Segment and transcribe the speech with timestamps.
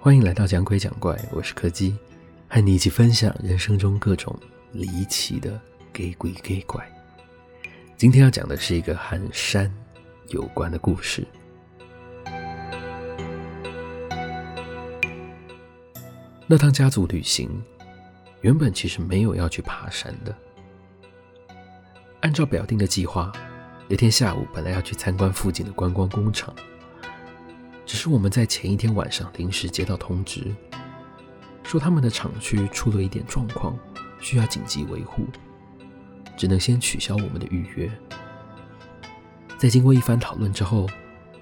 [0.00, 1.96] 欢迎来到讲鬼讲怪，我是柯基，
[2.48, 4.32] 和你一起分享人生中各种
[4.70, 5.60] 离奇的
[5.92, 6.88] 给鬼给怪。
[7.96, 9.68] 今天要讲的是一个和山
[10.28, 11.26] 有关的故事。
[16.46, 17.50] 那趟家族旅行
[18.40, 20.32] 原本其实没有要去爬山的，
[22.20, 23.32] 按照表定的计划，
[23.88, 26.54] 那天下午本来要去参观附近的观光工厂。
[27.88, 30.54] 只是我们在前一天晚上临时接到通知，
[31.62, 33.78] 说他们的厂区出了一点状况，
[34.20, 35.24] 需要紧急维护，
[36.36, 37.90] 只能先取消我们的预约。
[39.56, 40.86] 在经过一番讨论之后，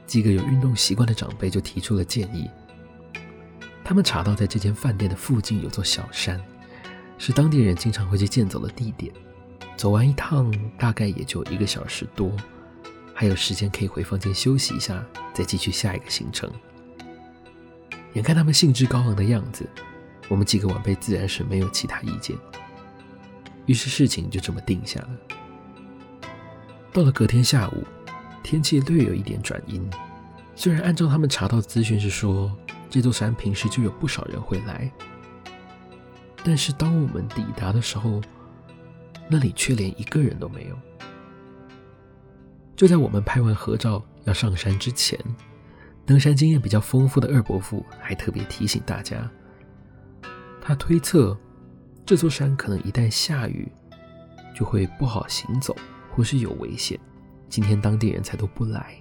[0.06, 2.48] 几个有运动习惯的长辈就提出了建议。
[3.82, 6.40] 他们查到在这间饭店的附近有座小山，
[7.18, 9.12] 是当地人经常会去健走的地点，
[9.76, 12.30] 走完一趟大概也就一个小时多。
[13.12, 15.04] 还有时间可以回房间休息一下，
[15.36, 16.50] 再继续下一个行程。
[18.14, 19.68] 眼看他们兴致高昂的样子，
[20.26, 22.34] 我们几个晚辈自然是没有其他意见。
[23.66, 25.10] 于是事情就这么定下了。
[26.90, 27.84] 到了隔天下午，
[28.42, 29.86] 天气略有一点转阴。
[30.54, 32.50] 虽然按照他们查到的资讯是说，
[32.88, 34.90] 这座山平时就有不少人会来，
[36.42, 38.22] 但是当我们抵达的时候，
[39.28, 40.78] 那里却连一个人都没有。
[42.76, 45.18] 就在我们拍完合照要上山之前，
[46.04, 49.28] 登山经验比较丰富的二伯父还特别提醒大家，
[50.60, 51.36] 他推测
[52.04, 53.66] 这座山可能一旦下雨
[54.54, 55.74] 就会不好行走，
[56.10, 57.00] 或是有危险。
[57.48, 58.94] 今天当地人才都不来，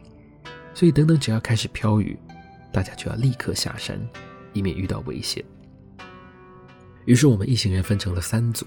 [0.74, 2.18] 所以等等只要开始飘雨，
[2.72, 4.00] 大家就要立刻下山，
[4.54, 5.44] 以免遇到危险。
[7.04, 8.66] 于是我们一行人分成了三组，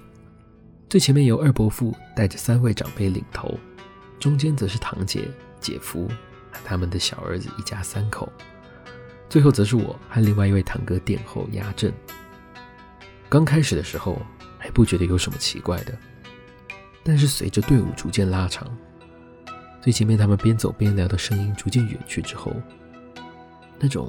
[0.91, 3.59] 最前面由二伯父带着三位长辈领头。
[4.19, 5.29] 中间则是堂姐、
[5.61, 6.09] 姐夫
[6.51, 8.33] 和他们的小儿子一家三口，
[9.29, 11.93] 最后则是我和另外一位堂哥殿后压阵。
[13.29, 14.21] 刚开始的时候
[14.59, 15.97] 还不觉得有什么奇怪的，
[17.05, 18.67] 但是随着队伍逐渐拉长，
[19.81, 22.53] 最前面他们边走边聊的声音逐渐远去之后，
[23.79, 24.09] 那种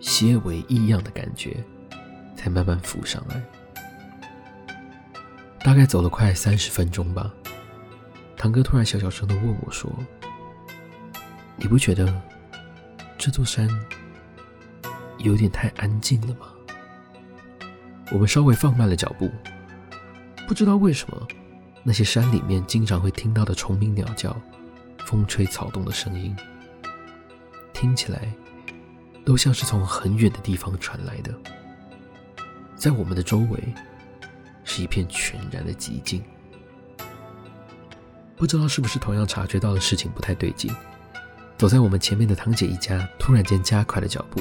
[0.00, 1.56] 些微异样的感觉
[2.36, 3.42] 才慢慢浮上来。
[5.60, 7.32] 大概走了快三十分钟吧。
[8.44, 9.90] 堂哥突然小小声的问我说
[11.56, 12.22] ：“你不觉得
[13.16, 13.66] 这座山
[15.16, 16.52] 有点太安静了吗？”
[18.12, 19.30] 我们稍微放慢了脚步，
[20.46, 21.26] 不知道为什么，
[21.82, 24.38] 那些山里面经常会听到的虫鸣鸟叫、
[25.06, 26.36] 风吹草动的声音，
[27.72, 28.30] 听起来
[29.24, 31.34] 都像是从很远的地方传来的。
[32.76, 33.58] 在我们的周围
[34.64, 36.22] 是一片全然的寂静。
[38.36, 40.74] 不知道是不是同样察觉到了事情不太对劲，
[41.56, 44.40] 走在我们前面的堂姐一家突然间加快了脚步，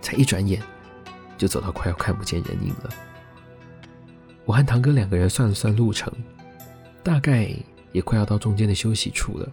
[0.00, 0.62] 才一转眼
[1.36, 2.90] 就走到快要看不见人影了。
[4.44, 6.12] 我和堂哥两个人算了算路程，
[7.02, 7.50] 大概
[7.92, 9.52] 也快要到中间的休息处了，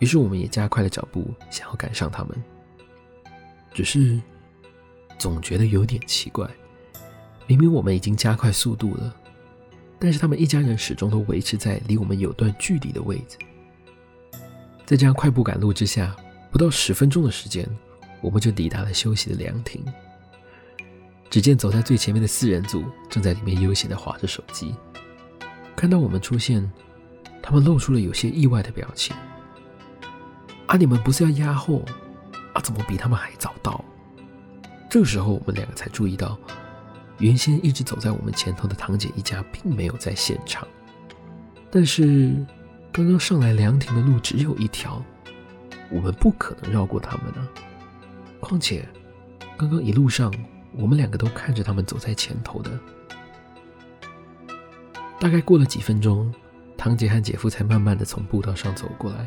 [0.00, 2.36] 于是我们也加快了脚步，想要赶上他们。
[3.72, 4.20] 只是
[5.18, 6.46] 总觉得有点奇怪，
[7.46, 9.14] 明明我们已经加快速度了。
[9.98, 13.38] 但是他们一家人始终都维持在离我们有段距离的位置。
[14.84, 16.14] 在这样快步赶路之下，
[16.50, 17.68] 不到十分钟的时间，
[18.20, 19.84] 我们就抵达了休息的凉亭。
[21.28, 24.74] 只见走在最前面的四人组正在里面悠闲地划着手机。
[25.74, 26.70] 看到我们出现，
[27.42, 29.14] 他们露出了有些意外的表情。
[30.66, 31.82] 啊，你们不是要压货？
[32.52, 33.84] 啊，怎么比他们还早到？
[34.88, 36.38] 这个时候，我们两个才注意到。
[37.18, 40.66] 原先一直走在我们前头的堂姐一家并没有在现场，
[41.70, 42.34] 但是
[42.92, 45.02] 刚刚上来凉亭的路只有一条，
[45.90, 47.48] 我们不可能绕过他们啊！
[48.38, 48.86] 况且
[49.56, 50.32] 刚刚一路上
[50.72, 52.70] 我们两个都看着他们走在前头的。
[55.18, 56.30] 大概过了几分钟，
[56.76, 59.26] 堂姐和姐夫才慢慢的从步道上走过来。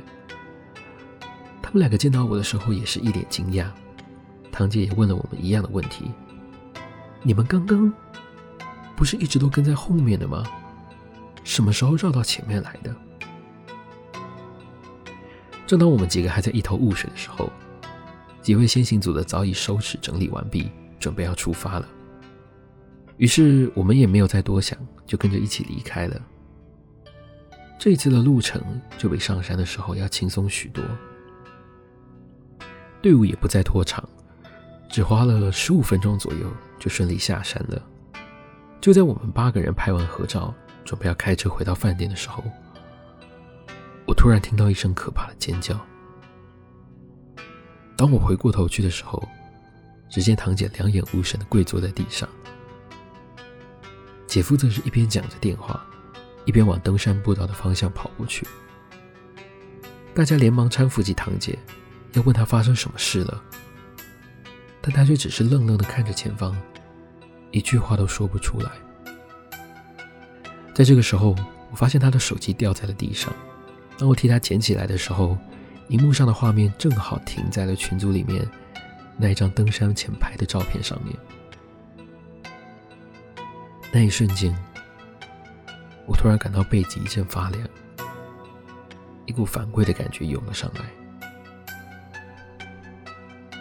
[1.62, 3.66] 他们两个见到我的时候也是一脸惊讶，
[4.52, 6.12] 堂姐也问了我们一样的问题。
[7.22, 7.92] 你们刚刚
[8.96, 10.44] 不是一直都跟在后面的吗？
[11.44, 12.96] 什么时候绕到前面来的？
[15.66, 17.52] 正当我们几个还在一头雾水的时候，
[18.42, 21.88] 几位先行组的早已收拾整理完毕，准备要出发了。
[23.18, 26.22] 于是我们也没有再多想，就跟着一起离开了。
[27.78, 28.62] 这一次的路程
[28.98, 30.84] 就比上山的时候要轻松许多，
[33.02, 34.04] 队伍也不再拖长。
[34.90, 37.82] 只花了十五分钟左右，就顺利下山了。
[38.82, 40.54] 就在我们八个人拍完合照，
[40.84, 42.44] 准备要开车回到饭店的时候，
[44.08, 45.80] 我突然听到一声可怕的尖叫。
[47.96, 49.22] 当我回过头去的时候，
[50.10, 52.28] 只见堂姐两眼无神的跪坐在地上，
[54.26, 55.86] 姐夫则是一边讲着电话，
[56.46, 58.48] 一边往登山步道的方向跑过去。
[60.16, 61.60] 大家连忙搀扶起堂姐，
[62.14, 63.44] 要问她发生什么事了，
[64.90, 66.60] 但他却只是愣愣的看着前方，
[67.52, 68.72] 一句话都说不出来。
[70.74, 71.36] 在这个时候，
[71.70, 73.32] 我发现他的手机掉在了地上。
[74.00, 75.38] 当我替他捡起来的时候，
[75.90, 78.44] 荧幕上的画面正好停在了群组里面
[79.16, 81.16] 那一张登山前拍的照片上面。
[83.92, 84.58] 那一瞬间，
[86.08, 87.64] 我突然感到背脊一阵发凉，
[89.28, 90.82] 一股反胃的感觉涌了上来。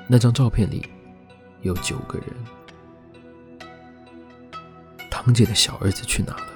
[0.06, 0.88] 那张照片里
[1.62, 2.28] 有九个人，
[5.10, 6.46] 堂姐的小儿子去哪了？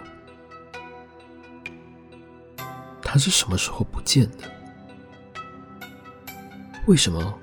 [3.02, 4.50] 他是什么时候不见的？
[6.86, 7.38] 为什么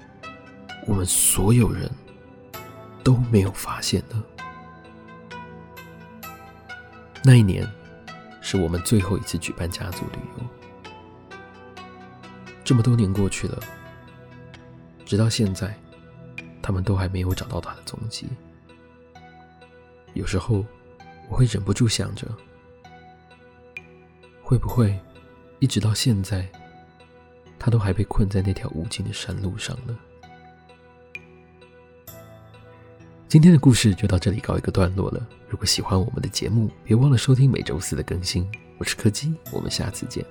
[0.87, 1.89] 我们所有人
[3.03, 4.23] 都没有发现呢？
[7.23, 7.69] 那一年
[8.41, 10.43] 是我们最后一次举办家族旅游。
[12.63, 13.59] 这么多年过去了，
[15.05, 15.77] 直到现在，
[16.61, 18.27] 他们都还没有找到他的踪迹。
[20.13, 20.65] 有时候
[21.29, 22.27] 我会忍不住想着，
[24.41, 24.99] 会不会？
[25.59, 26.47] 一直到现在，
[27.59, 29.97] 他都还被困在那条无尽的山路上呢。
[33.27, 35.27] 今天的故事就到这里告一个段落了。
[35.47, 38.49] 如果喜欢我们的节目，别忘了收听每周四的更新。
[38.77, 40.25] 我是柯基，我们下次见。